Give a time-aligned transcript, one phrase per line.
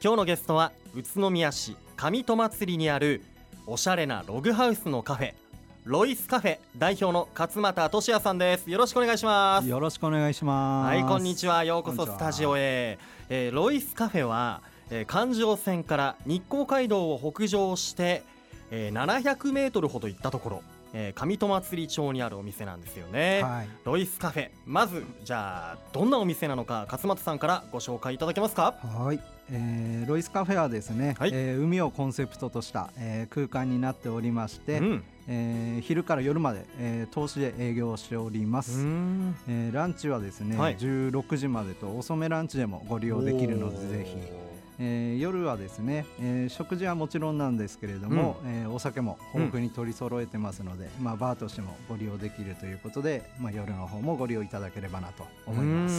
[0.00, 3.20] 今日のゲストは宇都宮市上戸祭にある
[3.66, 5.34] おしゃれなログハウスのカフェ
[5.84, 8.70] ロイスカフェ代表の勝俣俊也さんです。
[8.70, 9.66] よろしくお願いします。
[9.66, 10.88] よろしくお願いします。
[10.88, 11.64] はいこんにちは。
[11.64, 12.98] ようこそスタジオへ、
[13.28, 18.22] えー、ロイスカフェは、えー、環状線から日光街道を北上して、
[18.70, 20.62] えー、700メートルほど行ったところ
[20.94, 24.50] えー、上戸祭町にあるお店なんですよね、はい、ロイスカフェ。
[24.64, 28.74] まずじゃあどんなお店なのか勝俣さんからご紹介いただけますか？
[28.82, 29.20] はい、
[29.50, 38.80] えー、ロイスカフェはですね、はい、えー、海をコンセプトとした、えー、空間になっておりまして、うん、えー、昼から夜まで、えー、投資で営業しております、
[39.48, 44.47] えー、ランチはですね、はい、16時までと遅めランチでもご利用できるのでぜひ
[44.80, 55.94] えー、夜はですね、えー、食事はもちろんなんですけれども、うん、えー、お酒も豊富に取り揃えてますので、うん、まあ、バーとしてもご利用できるということで、まあ、夜の方もご利用いただければなと思います、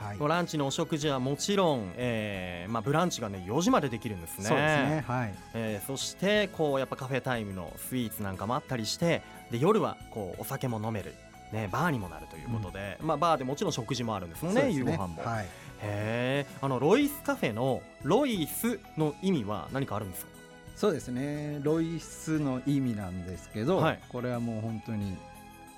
[0.00, 4.44] はい、ランチのお食事はもちろん、えーまあ、ブランチが、ね、4時までできるんですね。
[4.44, 5.34] そうですね、はい。
[5.54, 11.14] えー、そしてこうやっぱカフェタイムのスイーツなんかもあったりしてで夜はこうお酒も飲める
[11.52, 14.70] ね、バーにもなるということで、うん、まあ、バーでもちろん食事もあるんですもんね、ね。
[14.72, 15.22] 夕ご飯も。
[15.24, 15.46] はい、
[15.80, 20.30] へあのロイスカフェのロイスの意味は何かあるんですか？
[20.76, 21.58] そうですね。
[21.62, 25.16] ロイスの意味なんですけど、はい、これはもう本当に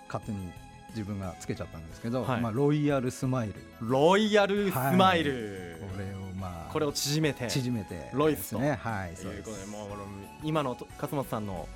[0.09, 0.51] 勝手に
[0.91, 3.55] 自分がつけちゃったんですけど、はい、まあ、ロイヤルスマイル。
[3.81, 7.47] ロイヤルスマイル、はい、これをまあこれを縮めて。
[7.49, 8.59] 縮めて、ロイスと。
[8.59, 9.89] ねはいそういうことでもう
[10.43, 11.69] 今の勝本さんの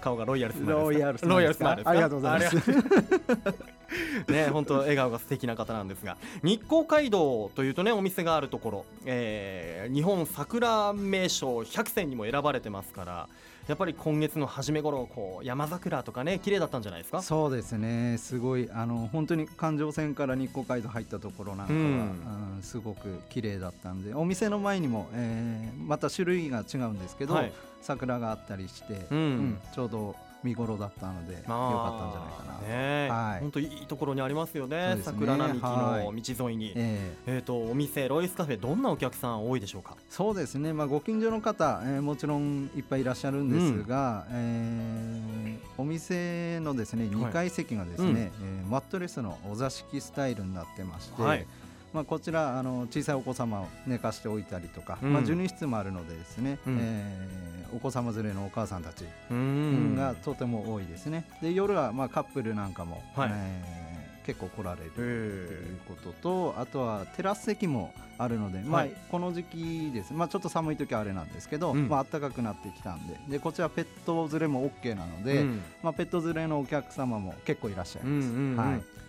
[0.00, 2.56] 顔がロイヤルスマイルロイヤルスマイルありがとうございます
[4.28, 13.28] ね本当笑顔が素敵な方なんですが日光街道というとねお店があるところ、えー、日本桜名所100選にも選ばれてますから
[13.68, 17.22] やっぱり今月の初め頃こう山桜とかね綺麗だったんじゃないですか？
[17.22, 18.18] そうですね。
[18.18, 32.68] すごいあの本当に環状線から日光街道入ったところなんかは、うん、うん、すごく綺麗だったんでお店の前にも、えー、また種類が違うんですけど、はい、桜があったりして、うん、うん、ちょうど見頃だったのでよかったんじゃないかな。
[32.68, 34.96] ね、はい、本当いいところにありますよね。
[34.96, 39.96] ね桜並木の道沿いに、はい、えー、えー、とお店ロイスカフェどんなお客さん多いでしょうか？
[40.08, 40.72] そうですね。
[40.72, 51.22] まあご近所の方、えー、もちろんいっぱいいらっしゃるんですが、うん、えー、お店のですね2階席がですね、はいうん、えー、マットレスのお座敷スタイルになってまして。
[51.22, 51.46] はい
[51.92, 61.24] まあ、こちらあの小さいお子様を寝かしておいたりとか、うん、まあ、授乳室もあるのでですね、うん、えー、お子様連れのお母さんたちがとても多いですね。
[61.42, 73.20] で夜はまあカップルなんかも、はい、えー、結構来られるということとあとはテラス席もあるので、まあ、この時期です、まあ、ちょっと寒い時はあれなんですけど、うん、まあ暖かくなってきたんで。
[73.28, 78.32] でこちらペット連れも OK なので、うん、まあ、ペット連れのお客様も結構いらっしゃいます。
[78.56, 79.01] はい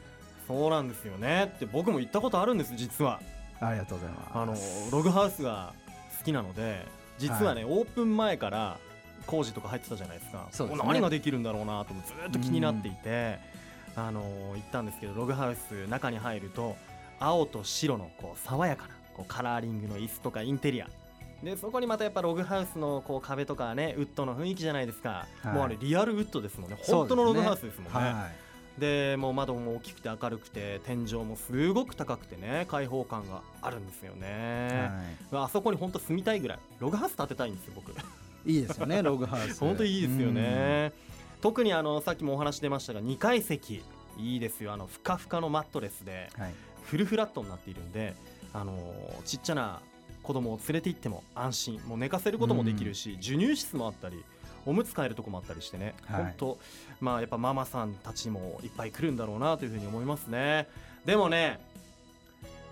[0.54, 1.52] そうなんですよね。
[1.56, 3.20] って僕も行ったことあるんです実は。
[3.60, 4.32] ありがとうございます。
[4.34, 5.74] あのログハウスが
[6.20, 6.86] 好きなので
[7.18, 8.78] 実はね、はい、オープン前から
[9.26, 10.48] 工事とか入ってたじゃないですか。
[10.52, 13.40] そうです、ね、何ができるんだろうなとずっと気になっていて、
[13.96, 14.22] あの
[14.56, 16.76] 行ったんですけどログハウス中に入ると
[17.20, 20.88] 青と白のこう爽やかなこうカラーリングの椅子とかインテリア。
[21.42, 26.78] でそこにまたやっぱログハウスのこう壁とかねウッドの雰囲気じゃないですか、はい、もうあれリアルウッドですもんね。
[26.84, 28.00] 本当のログハウスですもんね。
[28.00, 28.43] はい
[28.78, 34.90] でもう窓も大きくて明るくて天井もすごく高くてね開放感があるんですよね、
[35.32, 36.60] はい、あそこに本当住みたいぐらい。
[36.80, 37.92] ログハウス建てたいんですよ僕。
[38.46, 39.60] いいですよね ログハウス。
[39.60, 40.92] 本当いいですよね、
[41.42, 43.84] 特にあのさっきもお話出ましたが2階席。
[44.18, 44.74] いいですよ。
[44.74, 48.14] あのふかふかのマットレスで、はい、フルフラットになっているんで
[48.54, 48.78] あの
[49.26, 49.82] ちっちゃな
[50.22, 51.82] 子供を連れて行っても安心。
[51.88, 54.24] もう寝かせることもできるし、授乳室もあったり
[54.66, 56.58] おむつ替えるとこもあったりしてね、はい、本当
[57.02, 60.68] まあやっぱママさんたちもいっぱい来るんだろうなというふうに思いますね。
[61.06, 61.60] でもね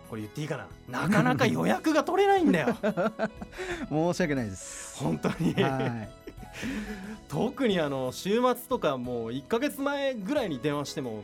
[0.09, 0.57] これ言っていいか
[0.89, 1.07] な。
[1.07, 2.75] なかなか予約が取れないんだよ。
[3.89, 5.01] 申し訳ないです。
[5.01, 6.09] 本当に、はい、
[7.29, 11.23] 特にあの週末とかもう1か月前ぐらいに電話しても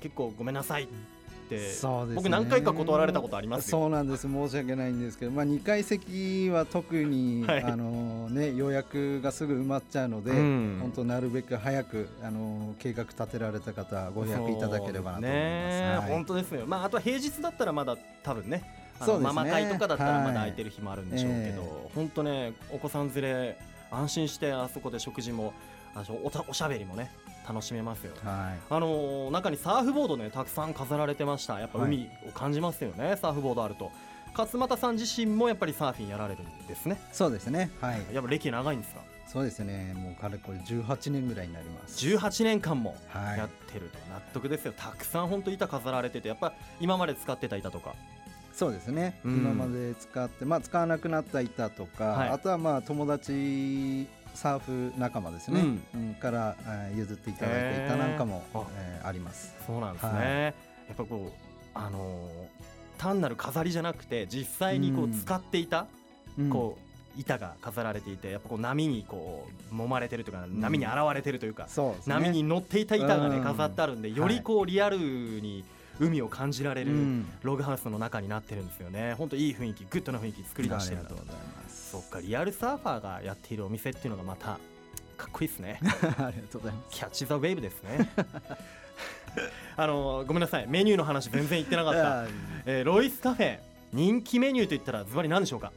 [0.00, 0.88] 結構ごめんなさい
[1.48, 4.22] そうです、ね、僕何回か断られたことありますそうなんです。
[4.22, 15.96] 申し訳ないんですけど、まあ、2階席は特に、はい、あのね、予約がすぐ埋まっちゃうので、うん、本当なるべく早くあの計画立てられた方ご予約いただければなと思います、ね。
[15.98, 18.62] はい、本当ですよ、まあ、あとは平日だったらまだ多分ね
[18.98, 23.58] あの、ね、ママ会とかだったらまだ空いてる日もあるんでしょうけど、はい本当ねお子さん連れ
[23.90, 25.54] 安心してあそこで食事も
[25.94, 27.10] あおおしゃべりもね
[27.48, 31.60] 楽しめますよ、はい、あの中にサーフボードねたくさん飾られてました。
[31.60, 33.90] やっぱ海を感じますよね、はい、サーフボードあると。
[34.36, 37.00] 勝俣さん自身もやっぱりサーフィンやられるんですね。
[37.12, 37.70] そうですね。
[37.80, 38.02] はい。
[38.12, 39.00] やっぱ歴長いんですか？
[39.28, 39.94] そうですね。
[39.94, 42.04] もうかれこれ18年ぐらいになります。
[42.04, 43.98] 18年間もやってると。
[44.12, 47.94] 納得ですよ、たくさん本当板飾られててやっぱ今まで使ってた板とか。
[48.52, 55.64] そうですね、うん、今まで使って、まあ、使わなくなった板とか、はい、あとはまあ友達サーフ仲間ですね、
[55.94, 58.44] うん、から、えー、譲っていただいて板なんかも、
[58.76, 59.54] えー、あります。
[59.66, 61.44] そうなんですね、はい、やっぱこう
[61.74, 65.86] あのー、単なる飾りじゃなくて実際にこう使っていた、
[66.38, 66.78] うん、こ
[67.16, 75.64] う板が飾られていてやっぱこう波にこう揉まれてるというか、波に洗われてるというか、ね、波に乗っていた板がね飾ってあるんでよりこうリアルに
[76.00, 76.92] 海を感じられる
[77.42, 79.14] ログハウスの中になってるんですよね。
[79.14, 81.16] 本当いい雰囲気グッドな雰囲気作り出してると。
[81.68, 84.58] そっかリアルサーファーがやっているお店っていうのがまた
[85.16, 85.78] かっこいいですね。
[86.18, 86.96] ありがとうございます。
[86.96, 88.10] Catch the Wave ですね。
[89.76, 90.66] あのごめんなさい。
[90.68, 92.26] メニューの話全然言ってなかった、
[92.66, 93.58] えー、ロイスカフェ。
[93.92, 95.72] 人気メニューといったらズバリ何でしょうか？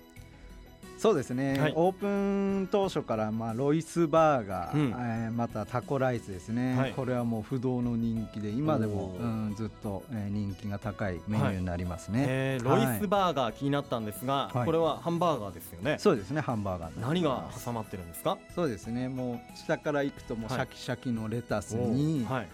[0.98, 15.98] そうですね、はい、オープン当初から、まあ、ロイスバーガー、うん、えー、またタコライスですね、はい、これはもう不動の人気で今でも、うん、ずっと、えー、人気が高いメニューになりますね、はい、えー、ロイスバーガー気になったんですが、これはハンバーガーですよね。
[16.00, 18.38] そうですねハンバーガー何が挟まってるんですか？
[18.56, 22.48] そうですねもう下からいくともうシャキシャキのレタスに、はい、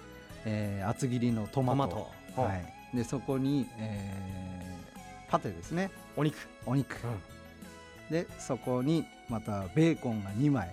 [0.46, 2.10] えー、厚切りのトマト。
[2.36, 2.54] は
[2.94, 5.92] い、でそこに、えー、パテですね。
[6.18, 6.36] お肉。
[6.66, 7.33] お肉、うん
[8.14, 10.70] でそこにまたベーコンが2枚。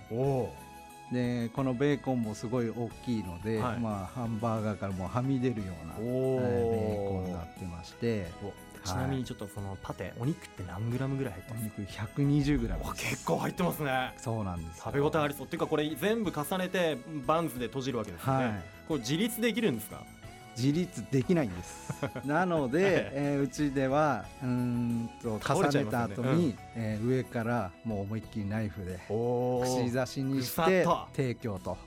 [1.11, 8.27] でこのベーコンもすごい大きいので、はい、まあ、ハンバーガーからもはみ出るような、えー、ベーコンになってまして。
[8.83, 11.71] ちなみにちょっとそのパテ、お肉って何グラムぐらい入ってます？
[11.77, 14.13] お肉120グラム結構入ってますね。
[14.17, 15.45] そうなんです食べ応えありそう。
[15.45, 16.97] っていうかこれ全部重ねて
[17.27, 18.53] バンズで閉じるわけですよね、はい、
[18.87, 20.01] これ自立できるんですか？
[20.57, 21.93] 自立できないんです
[22.25, 31.77] なので、えー、うちではうんと重ねた後に、ねうん、えー、上からもう思いっきりナイフで串刺しにして提供と。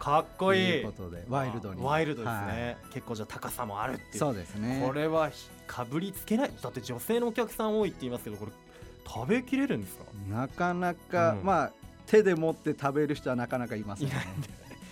[0.00, 0.66] かっこいい。
[0.66, 1.82] ということでワイルドに。
[1.82, 2.78] ワイルドですね。
[2.82, 4.18] はい、結構じゃ高さもあるっていう。
[4.18, 4.82] そうですね。
[4.84, 5.30] これは
[5.66, 6.50] かぶりつけない。
[6.62, 8.52] だって女性のお客さん多いって言いますけど、これ
[9.06, 10.04] 食べきれるんですか？
[10.30, 11.72] なかなか、うん、まあ
[12.06, 14.14] 手で持って食べる人はなかなかいませんね。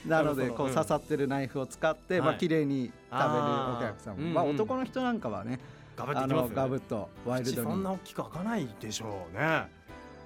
[0.08, 3.44] なのでこう刺さってるナイフを使ってまあ綺麗に食べる
[3.76, 4.30] お客さんも。
[4.30, 5.60] まあ男の人なんかはね
[5.96, 7.68] ガブッガブッとワイルドに。
[7.68, 9.68] そんな大きく開かないでしょうね。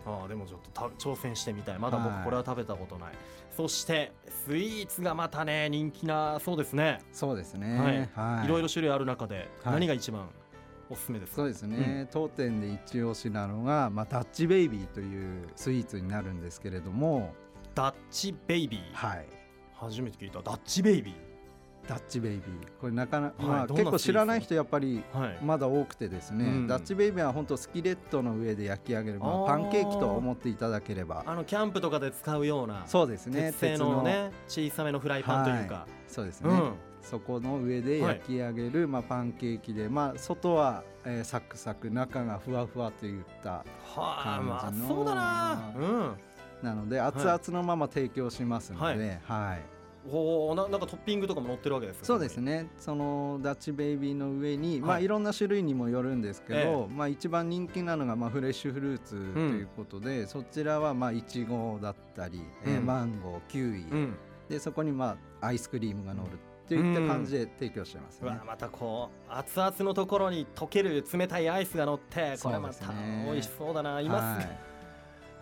[0.05, 1.79] ああでもちょっと挑戦してみたい。
[1.79, 3.17] まだ僕これは食べたことない、はい、
[3.56, 4.12] そして
[4.46, 7.00] スイーツがまたね人気なそうですね。
[7.12, 7.79] そうですね。
[7.79, 10.29] はい、はい、いろいろ種類ある中で何が一番、
[10.90, 17.32] おすすめですそうですね、うん、当店で一押しなのが、まあ、ダッチベイビーというスイーツになるんですけれども。
[17.75, 18.93] ダッチベイビー。
[18.93, 19.26] はい
[19.82, 20.40] 初めて聞いた。
[20.43, 21.32] ダッチベイビー
[21.88, 22.43] ダッチベイビー
[22.81, 25.02] これなかなか、まあ、結構知らない人やっぱり
[25.43, 31.25] まだ多くてですね、はいうん、ダッチベイビーは本当スキレットの上で焼き上げる、まあ、パンケーキと思っていただければ。
[31.26, 33.50] あのキャンプとかで使うようなそうですね。
[33.50, 46.17] 鉄製のね小さめのフライパンというか、はい、そうですね、うん、そこの上で焼き上げる、まあ、パンケーキで、まあ、外は、えー、サクサク中がふわふわといった感じの、はあ、そうだな、うん。
[46.62, 48.99] なので熱々のまま提供しますので、はい、
[49.49, 49.71] はい
[50.10, 52.69] おななんかトッピングとかも載ってるわけですそうですね。
[52.76, 54.81] そのダッチベイビーの上に、はい。
[54.81, 64.16] まあ、いろんな種類にもよるんですけど、ええ、まあ、一番人気なのが、まあ、フレッシュフルーツということで、うん、そちらはまあいちごだったり、うん、えマンゴーキウイ、うん、
[64.49, 66.31] でそこにまあアイスクリームが乗る
[66.66, 72.87] といった感じで提供してますね、またこう熱々のところに溶ける冷たいアイスが乗ってこれまた
[73.26, 74.71] 美味しそうだな、います、はい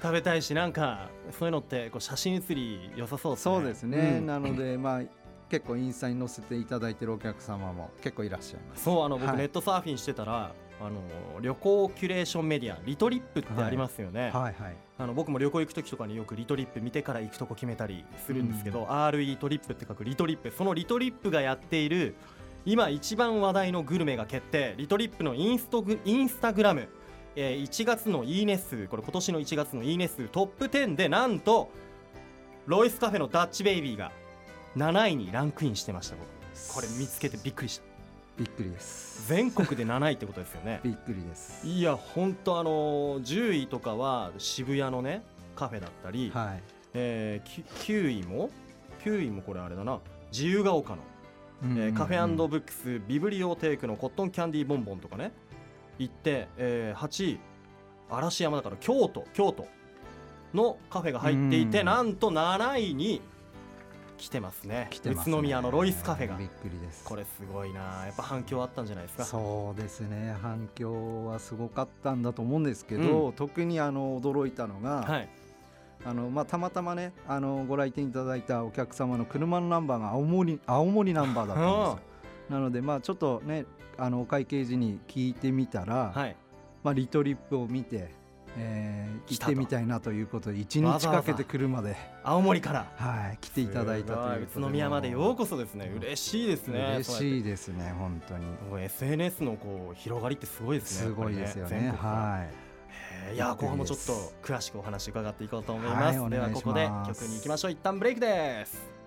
[0.02, 3.54] 食べたいしなんかそういうのってこう写真写り良さそうですね。
[3.54, 5.02] そうですね、うん、なのでまあ
[5.48, 8.84] 結構インスタに載せていただいてるお客様も結構いらっしゃいます。
[8.84, 14.54] そうあの僕、ネットサーフィンしてたらあの旅行キュレーションメディアリトリップってありますよね、はい、はい。
[14.54, 22.14] はいあの僕も旅行行く時とかによくリトリップ見てから行くとこ決めたりするんですけど、うん、RE トリップって書くリトリップそのリトリップがやっている
[22.66, 24.74] 今一番話題のグルメが決定。
[24.76, 26.88] リトリップのインストグインスタグラム
[27.36, 31.70] えー、1月のいいね数これ今年の1月のいいね数トップ10でなんと
[32.66, 34.12] ロイスカフェのダッチベイビーが
[34.76, 36.40] 7位にランクインしてました僕。
[36.74, 37.84] これ見つけてびっくりした。
[38.38, 39.28] びっくりです。
[39.28, 40.80] 全国で7位ってことですよね。
[40.84, 41.66] びっくりです。
[41.66, 45.22] いや本当あの10位とかは渋谷のね
[45.56, 46.62] カフェだったり、はい、
[46.94, 48.50] えー、9位も
[49.04, 51.02] 9位もこれあれだな自由が丘の、
[51.62, 55.32] えー、カフェブックスビブリオテークのコットンキャンディーボンボンとかね
[55.98, 57.40] 行って、えー、8位
[58.10, 59.66] 嵐山だから京都京都
[60.54, 63.22] のカフェが入っていてなんと7位に
[64.20, 64.90] 来てますね。
[65.06, 66.36] 宇都宮のロイスカフェが。
[66.36, 67.04] びっくりです。
[67.04, 67.80] これすごいな。
[68.04, 69.24] やっぱ反響あったんじゃないですか。
[69.24, 70.36] そうですね。
[70.42, 75.28] 反響はすごかったんだと思うんですけど、うん、特にあの驚いたのが、はい。
[76.04, 81.98] あのまあ、たまたまねあのご来店いただいたお客様の車のナンバーが青森青森ナンバーだったんですよ。
[82.48, 83.64] なのでまあちょっとね
[83.98, 86.36] あのお会計時に聞いてみたら、はい、
[86.82, 88.10] まあ、リトリップを見て、
[88.56, 92.92] えー、行ってみたいなということで一日かけて車で青森から。
[92.96, 95.90] はい来ていただいたという宇都宮までようこそですね。
[95.96, 98.46] 嬉しいですね嬉しいですね本当に。
[98.68, 102.46] もう SNS のこう広がりってすごいですねすごいですよね、ね、は。
[103.30, 103.34] い。
[103.34, 107.70] いや後半もちょっと詳しくお話伺っていこうと思います、はい、ではここで曲に行きましょう。
[107.70, 108.99] 一旦ブレイクです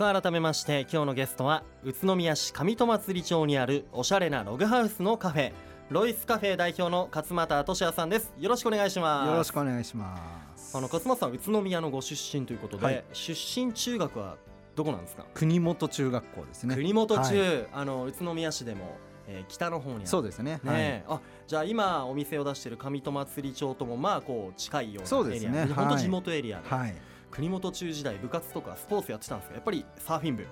[0.00, 5.52] さあ改めまして今日のゲストは宇都宮市上戸祭町にあるおしゃれなログハウスのカフェ
[5.90, 8.32] ロイスカフェ代表の勝俣俊也さんです。
[8.38, 9.30] よろしくお願いします。
[9.30, 10.16] よろしくお願いしま
[10.56, 10.74] す。
[10.74, 14.36] あの勝俣さん宇都宮のご出身ということで、はい、出身中学は
[14.74, 15.26] どこなんですか？
[15.34, 16.76] 国本中学校ですね。
[16.76, 18.96] 国本中、はい、あの宇都宮市でも
[19.28, 20.60] えー、北の方にそうですね。
[20.64, 26.94] ね、はい、あじゃあ今お店を出している上戸祭町ともまあこう近いようなエリア、ね、本当地元エリアで、はい、
[27.30, 30.46] 国本中時代部活とかスポーツやってたんですけどやっぱりサーフィン部。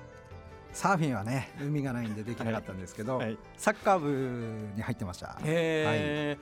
[0.73, 5.39] サーフィンはね海がないんでできなかったんですけど、はい、サッカー部に入ってました。
[5.43, 6.39] へえ、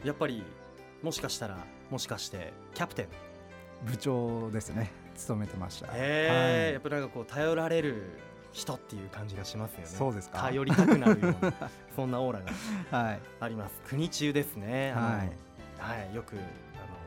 [0.00, 0.44] はい、やっぱり
[1.02, 1.58] もしかしたら
[1.90, 3.08] もしかしてキャプテン。
[3.84, 4.92] 部長ですね。
[5.16, 5.88] 務めてました。
[5.88, 8.18] へえ、はい、やっぱなんかこう頼られる
[8.52, 9.86] 人っていう感じがしますよね。
[9.86, 10.38] そうですか？
[10.38, 11.52] 頼りたくなるような
[11.94, 12.40] そんなオーラ
[12.90, 14.92] があります、国中ですね。
[14.92, 15.30] はい、
[15.78, 16.36] はい、よく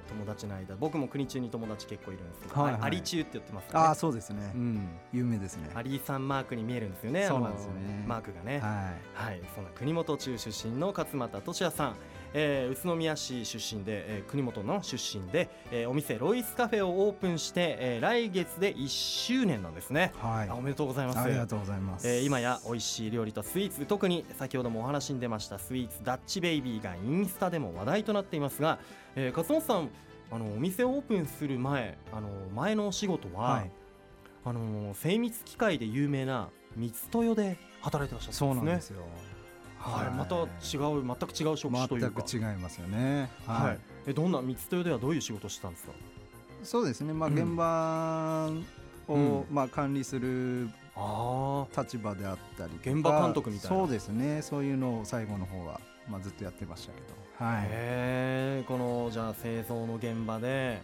[0.07, 5.69] 友達の間僕も国中に友達結構いるんですけど、はいはい、アリ中って言ってます、ね、ああそうですね、うん、有名ですね。
[5.73, 7.25] アリさんマークに見えるんですよね。
[7.27, 8.03] そうなんですよね。
[8.07, 8.59] マークがね。
[8.59, 11.95] はい、はい、そんな国本中出身の勝俣俊也さん
[12.33, 21.19] えー、宇都宮市出身で、えー、国本の出身で、えー、お店ロイスカフェをオープンして、えー、来月で1周年なんですね、はい、おめでとうございます。
[21.19, 28.79] ありがとうございます、えー、今や美味しい料理とスイーツ特に先ほどもお話に出ましたスイーツダッチベイビーがインスタでも話題となっていますが、
[29.15, 29.89] えー、勝本さん
[30.29, 33.71] あのお店をオープンする前あの前のお仕事は、はい、
[34.45, 38.37] あの精密機械で有名な三つ豊で働いてらっしゃったんですね。
[38.37, 39.03] そうなんですよ
[39.91, 43.29] はい、また違う全く違う職種というか全く違いますよね。
[43.45, 43.79] はい。
[44.07, 45.93] えどんな三つ豊ではどういう仕事をしてたんですか？
[46.63, 47.13] そうですね。
[47.13, 48.49] まあ、現場
[49.07, 50.69] を、まあ管理する
[51.77, 53.77] 立場であったり現場監督みたいな。
[53.77, 54.41] そうですね。
[54.41, 55.79] そういうのを最後の方は
[56.09, 57.05] まあずっとやってましたけど。
[57.39, 60.81] はい、このじゃあ製造の現場で、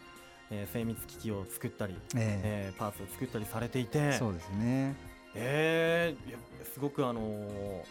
[0.51, 4.95] えー、精密機器を作ったり、えー、えー、パーツを作ったりされていてそうですね
[5.33, 7.83] えー、すごくあのー、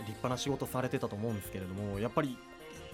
[0.00, 2.36] 立派な仕事されてたと思うんですけれどもやっぱり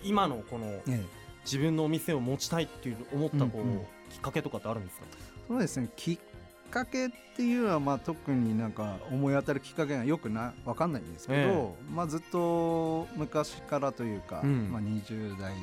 [0.04, 1.04] 今のこの、ええ、
[1.44, 3.70] 自分のお店を持ちたいっていう思ったこう、うん。
[3.70, 3.78] うん、
[4.10, 5.06] きっかけとかってあるんですか？
[5.48, 5.88] そうですね。
[5.96, 6.18] きっ
[6.70, 15.54] かけっていうのはまあ特になんか思い当たるきっかけがよくな分かんないんですけど、えまあずっと昔からというか、うん、まあ、20代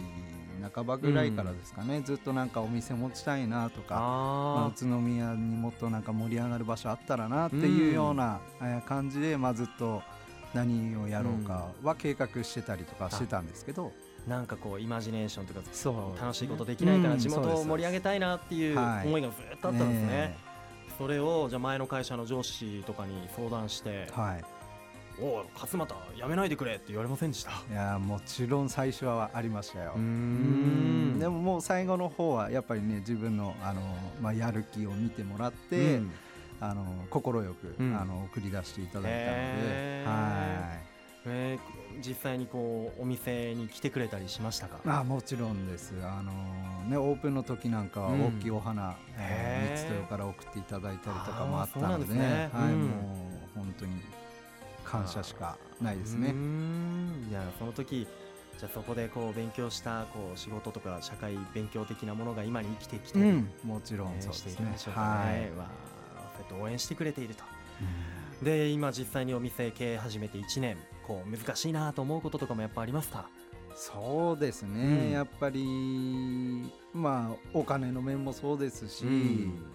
[0.74, 8.40] 半ばぐらいからですかね、うん、ずっとなんかお店持ちたいなとかまあ、宇都宮にもっとなんか盛り上がる場所あったらなっていうような
[8.88, 10.02] 感じで、まあ、ずっと
[10.54, 13.92] 何をやろうかは計画してたりとかしてたんですけど。
[14.24, 15.60] なんかこうイマジネーションとか
[16.22, 20.38] 楽しいことできないから地元を盛り上げたいなっていう思いがずっとあったんですね。
[20.98, 24.46] それをじゃ前の会社の上司とかに相談して、はい、
[25.22, 27.52] おお勝俣やめないでくれって言われませんでした？
[27.70, 29.92] いやもちろん最初はありましたよ。
[29.98, 31.20] うん。
[31.20, 33.82] でももう最後の方はやっぱりね自分のあの、
[34.22, 36.12] まあ、やる気を見てもらって、うん、
[36.62, 40.94] あの快く、うん、あの送り出していただいたのではい。
[41.26, 44.82] えー、実際にこうお店に来てくれたりしましたか？
[44.86, 45.94] あもちろんです。
[46.04, 46.34] あの
[46.90, 52.88] ねオープンの時なんかは大きいお花、うん、えー、三つ豊から送っていただいたりとかもあったので、ね、はい、うん、も
[53.56, 54.02] う本当に
[54.84, 56.36] 感謝しかないですね。
[57.30, 58.06] いやその時
[58.60, 65.70] じゃあそこでこう勉強したこう仕事とか社会勉強的なものが今に生きてきて、うん、もちろんそうですね、ね、はい、まあ、そうやっ
[66.54, 67.44] て応援してくれていると、
[68.44, 70.78] で今実際にお店経営始めて1年。
[71.06, 73.28] こう難しいなと思うこととかもやっぱありますか？
[73.76, 79.66] そうですね、うん、やっぱりまあお金の面もそうですし、うん、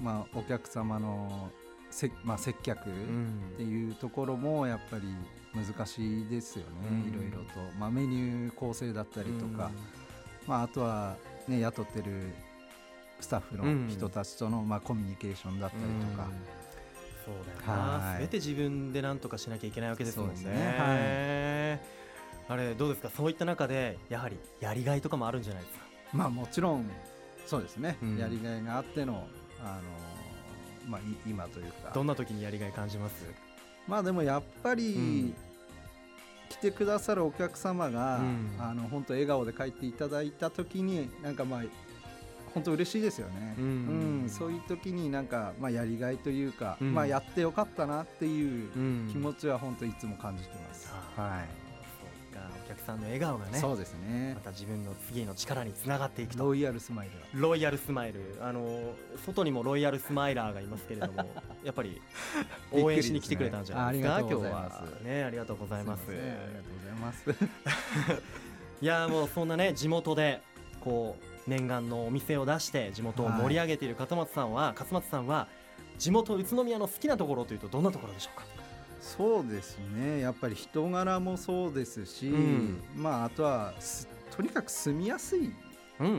[0.00, 1.50] まあお客様の
[1.90, 2.92] せ、まあ、接客っ
[3.58, 5.02] ていうところもやっぱり
[5.54, 9.70] 難しいですよね、いろいろと、まあ、メニュー構成だったりとか、
[10.46, 12.32] まあ、あとは、ね、雇ってる
[13.20, 16.28] スタッフの人たちとの、まあ、コミュニケーションだったりとか。
[17.24, 17.34] そう
[17.66, 20.42] だよな、すべて自分で何とかしなきゃいけないわけですもんね。
[20.44, 21.80] ね。
[22.48, 23.10] はい、あれどうですか？
[23.10, 25.84] そういった中でやはりやりがいとかもあるんじゃないですか？
[26.14, 26.90] まあもちろん
[27.46, 29.26] そうですね、うん、やりがいがあっての
[29.62, 29.78] あ
[30.86, 31.90] のまあ今というか。
[31.92, 33.26] どんな時にやりがい感じます？
[33.86, 35.34] まあでもやっぱり、うん、
[36.48, 41.62] 来てくださるお客様が、うん、あの本当笑顔で帰っていただいた時になんかまあ
[42.52, 43.64] 本当嬉しいですよね、うん、
[44.22, 48.70] うん、そういう時になんか、まあ、やりがいというか、うん、まあ、やってよかったなっていう
[49.10, 50.92] 気持ちは本当いつも感じてます。
[51.16, 51.68] はい、
[52.38, 52.50] か。
[52.64, 54.34] お客さんの笑顔がねそうですね。
[54.34, 56.44] また自分の次の力につながっていくと。
[56.44, 58.20] ロイヤルスマイルロイヤルスマイル。
[58.40, 61.30] あの外にもロイヤルスマイラーがいますけれども
[61.64, 62.00] やっぱり
[62.72, 64.84] 応援しに来てくれたんじゃないですか、ね、今日は。
[65.02, 66.02] ねありがとうございます。
[66.08, 68.28] ありがとうございます。
[68.80, 70.40] いやもうそんなね地元で
[70.80, 75.48] こう念願のお店を出して地元を盛り上げている勝松さんは、はい、勝松さんは
[75.98, 78.44] 地元宇都宮の好きなところというとどんなところでしょうか？
[79.00, 80.20] そうですね。
[80.20, 83.72] やっぱり人柄もそうですし、うん、まああとは
[84.36, 85.50] とにかく住みやすい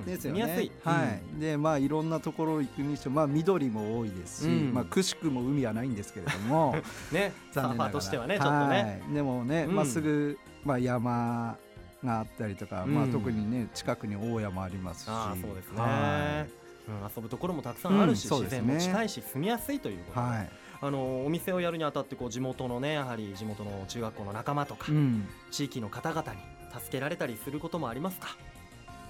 [0.05, 0.41] ですよね。
[0.41, 0.45] う
[0.89, 6.75] ん、はい、うん、でまあいろんなところ行くにしてもまあ緑も多いですし、うん、まあくしくも海はないんですけれども、
[7.11, 7.91] ね、残念ながら。
[7.91, 9.01] としてはねちょっとね。
[9.13, 11.57] でもね、まっすぐまあ山
[12.03, 15.81] があったりとか、まあ特にね近くに大山ありますし、あそうですね。
[15.81, 16.59] はい。
[16.89, 20.49] うん、遊ぶところもたくさんあるし、うんね、自然も近いし住みやすいということで、はい、
[20.81, 26.39] あのお店をやるにあたってこう地元のねやはり地元の中学校の仲間とか、うん、地域の方々に
[26.73, 28.35] 助けられたりすることもありますか？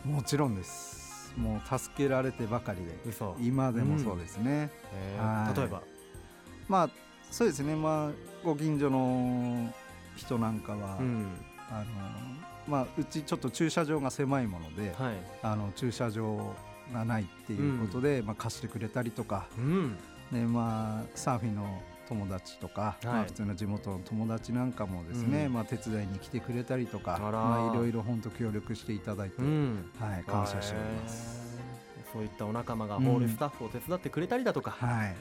[0.03, 1.33] もちろんです。
[1.37, 2.97] もう助けられてばかりで。
[3.39, 4.71] 今でもそうですね、
[5.17, 5.81] うん、例えば？
[6.67, 6.89] まあ
[7.31, 7.77] そうですね。
[7.77, 8.11] まあ
[8.43, 9.73] ご近所の
[10.17, 11.27] 人なんかは、うん、
[11.69, 11.85] あの
[12.69, 16.55] まあ、うちちょっと駐車場が狭いもので、はい、あの駐車場
[16.93, 19.97] がないっていうことで、うん、まあ、貸してくれたりとか、うん、
[20.31, 31.49] でまあ、サーフィンの友達とか、はい、まあ、普通の地元の友達なんかもですね、うん、まあ、手伝いに来てくれたりとかまあ、いろいろ本当協力していただいて、はい、感謝しております。
[32.11, 35.15] そういったお仲間がホールスタッフを手伝ってくれたりだとか、はい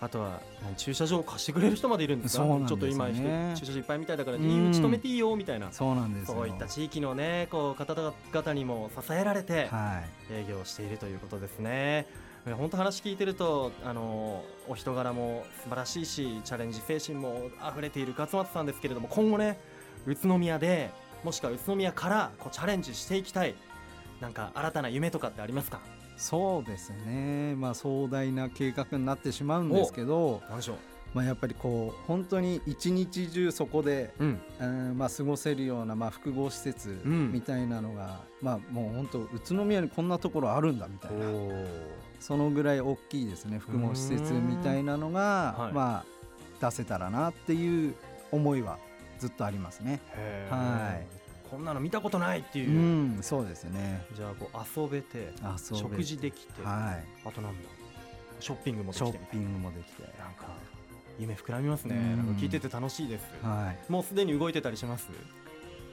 [0.00, 0.40] あとは
[0.76, 9.70] 駐車場を貸してくれる人までいるんですか、ね、ちょっと今、駐車場いっぱいみたいだから、入り口止めていいよみたいな、そうなんですそういった地域の、ね、こう方々にも支えられて、
[10.30, 12.06] 営業しているということですね。
[12.44, 19.58] 本当話聞いてるとあのお人柄も素晴らしいしチャレンジ精神も溢れている勝松さんですけれども今後ね
[20.06, 20.90] 宇都宮で
[21.24, 23.56] もしくは宇都宮からこうチャレンジしていきたい。
[24.20, 25.80] なんか新たな夢とかってありますか？
[26.16, 30.42] そうですね、まあ、壮大な計画になってしまうんですけど
[31.14, 41.26] まあ、やっぱりこう本当に一日中そこで、うん、うんまあ、過ごせるような、まあ、複合施設みたいなのが、うん、まあ、もう本当宇都宮にこんなところあるんだみたいな。
[42.20, 46.04] そのぐらい大きいですね複合施設みたいなのが、はい、ま
[46.60, 47.94] あ、出せたらなっていう
[48.32, 48.78] 思いは
[49.18, 50.00] ずっとありますね。
[50.50, 54.04] はいこんなの見たことないっていう、うん、そうですね。
[54.14, 57.68] じゃあこう遊べて食事できて、はい、あとなんだ
[58.40, 59.06] ショッピングもできて。
[59.06, 60.02] ショッピングもできて。
[60.02, 60.46] なんか
[61.18, 65.08] 夢膨らみますね、なんか聞いてて楽しいです、はい、もうすでに動いてたりします？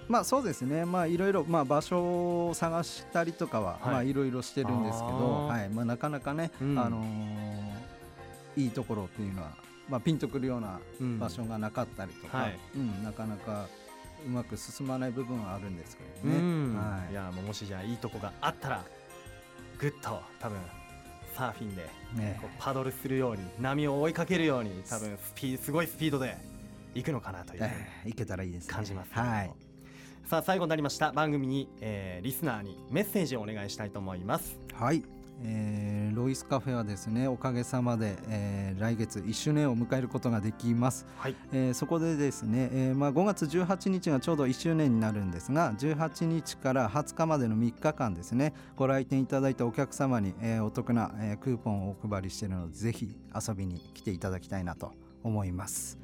[0.09, 9.53] まあそうですね、まあいろいろまあ場所を探したりとかは、まあいろいろしてるんですけど、はい、まあなかなかね、うん、あのー、いいところっていうのは、
[9.87, 10.81] まあピンとくるような
[11.17, 13.67] 場所がなかったりとか、うん、はい、うん、なかなか
[14.25, 16.77] うまく進まない部分はあるんですけどね。
[16.77, 18.83] はい、いやもしじゃあいいとこがあったら
[19.77, 20.57] ぐっと多分
[21.35, 26.37] サーフィンで、ね、パドルするように波を追いかけるように多分スピすごいスピードで
[26.93, 29.51] 行くのかなという、えー、いけたらいいです、ね、感じます、はい、
[30.29, 34.57] さあ最後になりました番組に、えー、リスナーにメッセージをお願いしたいと思います。
[34.73, 35.03] はい
[35.41, 54.91] えー、ロイスカフェはですねおかげさまで、えー、来月1周年を迎えることができます、はい、えー、そこでですね、えーまあ、5月18日がちょうど1周年になるんですが18日から20日までの3日間ですねご来店いただいたお客様に、えー、お得な、えー、クーポンをお配りしているのでぜひ遊びに来ていただきたいなと
[55.23, 55.97] 思います、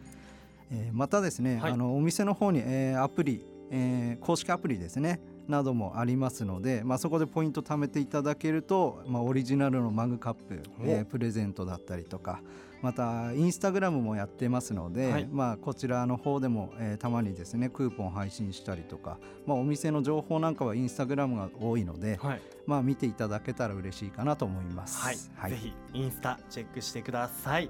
[0.72, 12.42] えー、またですね、はい、あのお店の方に、えー、アプリ、えー、公式アプリですねなどもありますので、まあ、そこでポイント貯めていただけると、まあ、オリジナルのマグカップ、えー、プレゼントだったりとか
[12.82, 25.02] またインスタグラムもやってますので、はい、まあ、こちらの方でも、えー、たまにですねクーポン配信したりとか、まあ、お店の情報なんかはインスタグラムが多いので、はい、まあ、見ていただけたら嬉しいかなと思います。
[25.02, 27.70] はい、はい、ぜひインスタチェックしてください。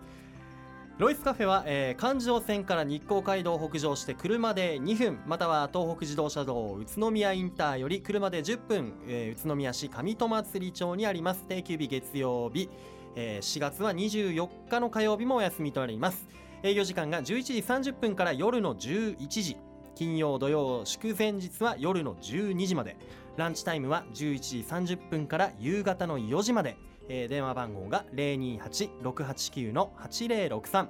[0.99, 11.45] ロイスカフェは、えー、環状線から日光街道を北上して車で2分または東北自動車道宇都宮インターより車で10分、えー、宇都宮市上戸祭町にあります。
[11.47, 12.69] 定休日月曜日、
[13.15, 16.27] えー、4月は24日の火曜日もお休みとなります。
[16.63, 17.53] 営業時間が11時
[17.91, 19.55] 30分から夜の11時。
[19.95, 22.97] 金曜土曜祝前日は夜の12時まで。
[23.38, 26.75] ランチタイムは11時30分から夕方の4時まで。
[27.09, 30.87] えー、電話番号が028-689の8063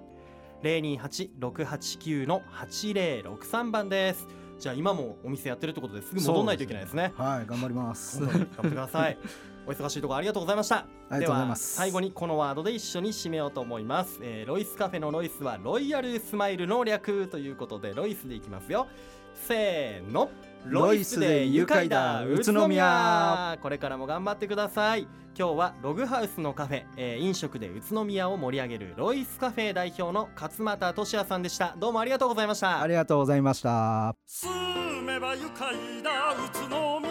[0.62, 4.27] 028-689の8063番です。
[4.60, 7.13] じゃあ今もお店やってるってことですぐ戻らないといけないですね。
[7.15, 8.19] はい頑張ります。
[8.19, 9.17] 頑張ってください。
[9.65, 10.86] お忙しいところありがとうございました。
[11.17, 18.88] では最後にこのワードで一緒に締めようと思います、えー、ロイスカフェのロイスはロイヤルスマイルの略ということでロイスでいきますよ。
[19.47, 20.29] せーの
[20.65, 23.58] ロイスで愉快だ宇都宮。
[23.62, 25.08] これからも頑張ってください。
[25.38, 31.76] 今日はログハウスのカフェ、えー、飲食で宇都宮を盛り上げるロイスカフェ代表の勝俣俊也さんでした。
[31.78, 32.82] どうもありがとうございました。
[32.82, 34.15] ありがとうございました。
[34.26, 37.09] 住めば愉快だ宇都宮